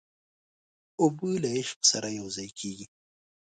[1.01, 2.85] اوبه له عشق سره یوځای کېږي.